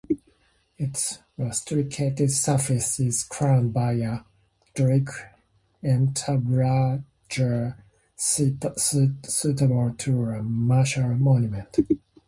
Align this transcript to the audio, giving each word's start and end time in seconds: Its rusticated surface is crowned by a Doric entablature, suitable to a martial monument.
Its 0.79 1.19
rusticated 1.37 2.31
surface 2.31 2.99
is 2.99 3.21
crowned 3.21 3.71
by 3.71 3.93
a 3.93 4.21
Doric 4.73 5.09
entablature, 5.83 7.77
suitable 8.15 9.93
to 9.99 10.23
a 10.31 10.41
martial 10.41 11.09
monument. 11.13 11.77